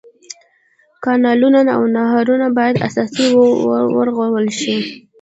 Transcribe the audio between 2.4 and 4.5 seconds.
باید اساسي ورغول